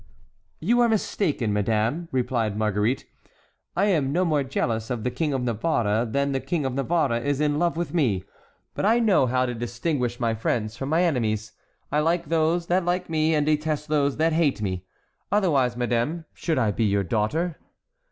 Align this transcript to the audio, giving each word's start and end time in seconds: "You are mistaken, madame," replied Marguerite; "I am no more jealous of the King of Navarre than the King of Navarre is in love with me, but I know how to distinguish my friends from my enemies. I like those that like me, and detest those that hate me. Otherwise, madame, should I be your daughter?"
"You 0.59 0.79
are 0.81 0.89
mistaken, 0.89 1.53
madame," 1.53 2.07
replied 2.11 2.57
Marguerite; 2.57 3.05
"I 3.75 3.85
am 3.85 4.11
no 4.11 4.25
more 4.25 4.43
jealous 4.43 4.89
of 4.89 5.03
the 5.03 5.11
King 5.11 5.31
of 5.31 5.43
Navarre 5.43 6.07
than 6.07 6.31
the 6.31 6.39
King 6.39 6.65
of 6.65 6.73
Navarre 6.73 7.17
is 7.19 7.39
in 7.39 7.59
love 7.59 7.77
with 7.77 7.93
me, 7.93 8.23
but 8.73 8.83
I 8.83 8.97
know 8.97 9.27
how 9.27 9.45
to 9.45 9.53
distinguish 9.53 10.19
my 10.19 10.33
friends 10.33 10.75
from 10.75 10.89
my 10.89 11.03
enemies. 11.03 11.51
I 11.91 11.99
like 11.99 12.29
those 12.29 12.65
that 12.65 12.83
like 12.83 13.11
me, 13.11 13.35
and 13.35 13.45
detest 13.45 13.89
those 13.89 14.17
that 14.17 14.33
hate 14.33 14.59
me. 14.59 14.85
Otherwise, 15.31 15.77
madame, 15.77 16.25
should 16.33 16.57
I 16.57 16.71
be 16.71 16.85
your 16.85 17.03
daughter?" 17.03 17.59